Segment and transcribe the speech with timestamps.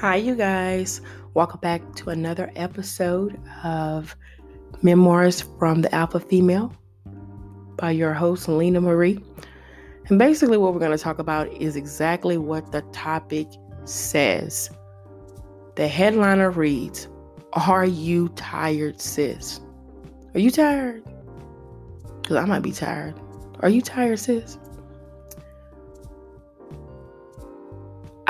[0.00, 1.00] Hi, you guys.
[1.34, 4.14] Welcome back to another episode of
[4.80, 6.72] Memoirs from the Alpha Female
[7.76, 9.18] by your host, Lena Marie.
[10.06, 13.48] And basically, what we're going to talk about is exactly what the topic
[13.86, 14.70] says.
[15.74, 17.08] The headliner reads
[17.54, 19.60] Are you tired, sis?
[20.32, 21.02] Are you tired?
[22.22, 23.18] Because I might be tired.
[23.62, 24.58] Are you tired, sis?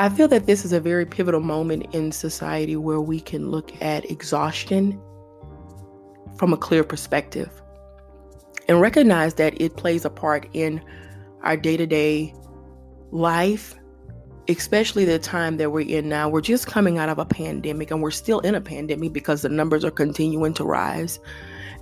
[0.01, 3.73] I feel that this is a very pivotal moment in society where we can look
[3.83, 5.01] at exhaustion
[6.37, 7.51] from a clear perspective
[8.69, 10.81] and recognize that it plays a part in
[11.43, 12.33] our day to day
[13.11, 13.75] life,
[14.49, 16.29] especially the time that we're in now.
[16.29, 19.49] We're just coming out of a pandemic and we're still in a pandemic because the
[19.49, 21.19] numbers are continuing to rise.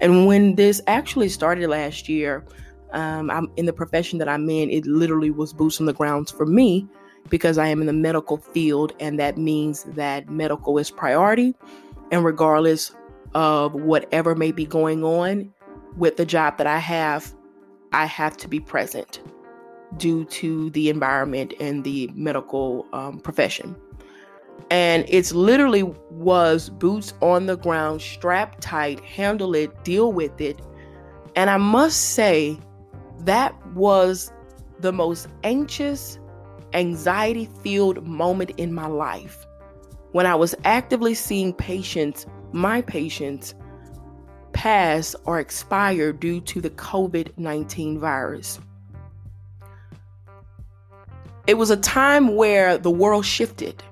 [0.01, 2.47] And when this actually started last year,
[2.93, 6.31] um, I'm in the profession that I'm in, it literally was boots on the grounds
[6.31, 6.89] for me
[7.29, 11.55] because I am in the medical field, and that means that medical is priority.
[12.11, 12.95] And regardless
[13.35, 15.53] of whatever may be going on
[15.97, 17.35] with the job that I have,
[17.93, 19.21] I have to be present
[19.97, 23.77] due to the environment and the medical um, profession.
[24.71, 30.61] And it's literally was boots on the ground, strap tight, handle it, deal with it.
[31.37, 32.59] And I must say,
[33.21, 34.33] that was
[34.81, 36.19] the most anxious
[36.77, 39.47] anxiety filled moment in my life
[40.13, 43.55] when I was actively seeing patients, my patients,
[44.53, 48.59] pass or expire due to the COVID 19 virus.
[51.47, 53.83] It was a time where the world shifted.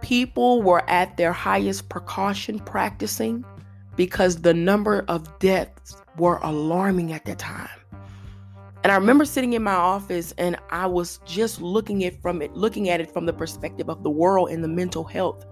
[0.00, 3.44] People were at their highest precaution practicing
[3.96, 7.77] because the number of deaths were alarming at that time.
[8.84, 12.54] And I remember sitting in my office and I was just looking at from it,
[12.54, 15.44] looking at it from the perspective of the world and the mental health.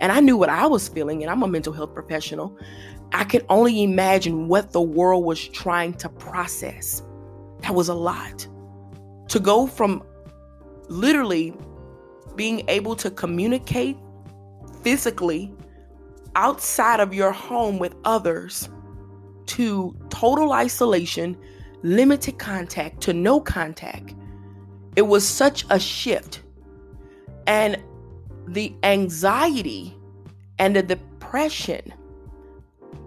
[0.00, 2.58] And I knew what I was feeling, and I'm a mental health professional.
[3.12, 7.02] I could only imagine what the world was trying to process.
[7.60, 8.46] That was a lot.
[9.28, 10.02] To go from
[10.88, 11.54] literally
[12.34, 13.98] being able to communicate
[14.82, 15.52] physically
[16.34, 18.70] outside of your home with others
[19.46, 21.36] to total isolation
[21.82, 24.14] limited contact to no contact.
[24.96, 26.42] It was such a shift.
[27.46, 27.78] And
[28.46, 29.96] the anxiety
[30.58, 31.92] and the depression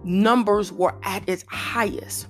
[0.02, 2.26] numbers were at its highest.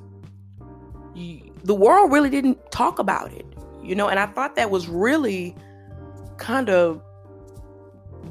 [1.15, 3.47] The world really didn't talk about it,
[3.83, 5.57] you know, and I thought that was really
[6.37, 7.03] kind of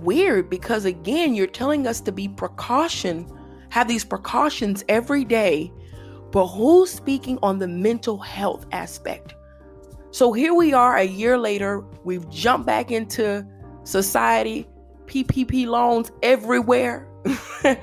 [0.01, 3.25] weird because, again, you're telling us to be precaution,
[3.69, 5.71] have these precautions every day
[6.33, 9.35] but who's speaking on the mental health aspect?
[10.09, 13.45] So here we are a year later, we've jumped back into
[13.83, 14.67] society,
[15.05, 17.07] PPP loans everywhere.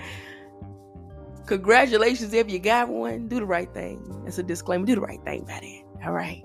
[1.46, 3.28] Congratulations if you got one.
[3.28, 4.02] Do the right thing.
[4.24, 4.84] That's a disclaimer.
[4.84, 5.84] Do the right thing by then.
[6.04, 6.44] All right.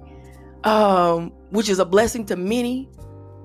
[0.64, 2.88] Um, which is a blessing to many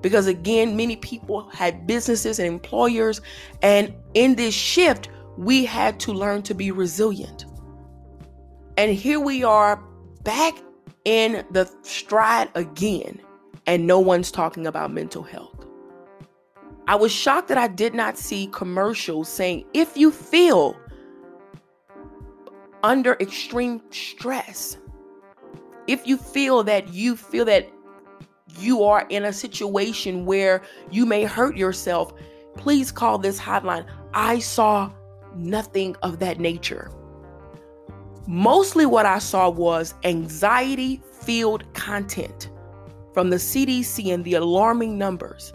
[0.01, 3.21] because again, many people had businesses and employers.
[3.63, 7.45] And in this shift, we had to learn to be resilient.
[8.81, 9.75] And here we are
[10.23, 10.55] back
[11.05, 13.21] in the stride again,
[13.67, 15.67] and no one's talking about mental health.
[16.87, 20.75] I was shocked that I did not see commercials saying if you feel
[22.81, 24.77] under extreme stress,
[25.85, 27.69] if you feel that you feel that
[28.57, 32.13] you are in a situation where you may hurt yourself,
[32.57, 33.85] please call this hotline.
[34.15, 34.91] I saw
[35.35, 36.89] nothing of that nature.
[38.27, 42.49] Mostly what I saw was anxiety filled content
[43.13, 45.53] from the CDC and the alarming numbers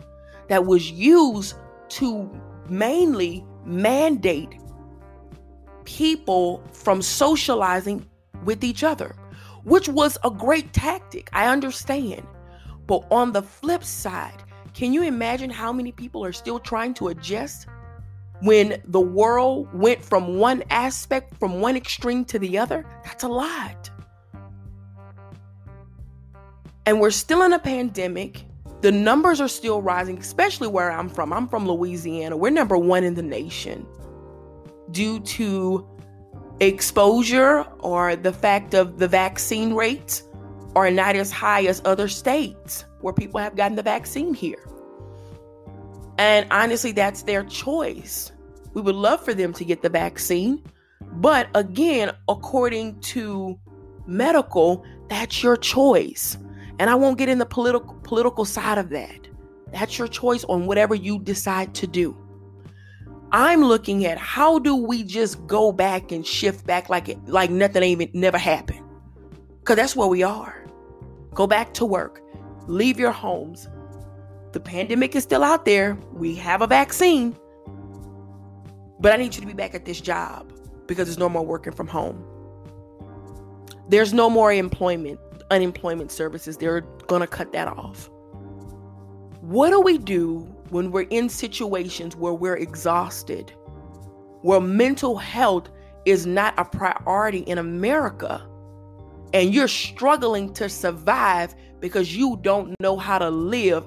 [0.49, 1.55] that was used
[1.88, 2.31] to
[2.69, 4.59] mainly mandate
[5.84, 8.06] people from socializing
[8.44, 9.14] with each other,
[9.64, 11.29] which was a great tactic.
[11.32, 12.26] I understand.
[12.87, 14.43] But on the flip side,
[14.75, 17.67] can you imagine how many people are still trying to adjust
[18.41, 23.29] when the world went from one aspect, from one extreme to the other, that's a
[23.29, 23.91] lot.
[26.85, 28.44] And we're still in a pandemic.
[28.83, 31.33] The numbers are still rising, especially where I'm from.
[31.33, 32.37] I'm from Louisiana.
[32.37, 33.87] We're number one in the nation
[34.93, 35.87] due to
[36.61, 40.23] exposure or the fact of the vaccine rates
[40.77, 44.62] are not as high as other states where people have gotten the vaccine here.
[46.18, 48.32] And honestly, that's their choice.
[48.74, 50.62] We would love for them to get the vaccine.
[51.00, 53.58] But again, according to
[54.06, 56.38] medical, that's your choice.
[56.78, 59.28] And I won't get in the political political side of that.
[59.72, 62.16] That's your choice on whatever you decide to do.
[63.32, 67.50] I'm looking at how do we just go back and shift back like it like
[67.50, 68.82] nothing even never happened.
[69.64, 70.64] Cause that's where we are.
[71.34, 72.22] Go back to work.
[72.66, 73.68] Leave your homes.
[74.56, 75.99] The pandemic is still out there.
[76.14, 77.37] We have a vaccine.
[78.99, 80.50] But I need you to be back at this job
[80.87, 82.25] because there's no more working from home.
[83.91, 85.20] There's no more employment,
[85.50, 86.56] unemployment services.
[86.56, 88.08] They're going to cut that off.
[89.43, 90.38] What do we do
[90.70, 93.52] when we're in situations where we're exhausted,
[94.41, 95.69] where mental health
[96.06, 98.43] is not a priority in America,
[99.35, 103.87] and you're struggling to survive because you don't know how to live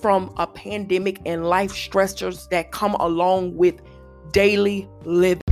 [0.00, 3.80] from a pandemic and life stressors that come along with
[4.32, 5.49] daily living?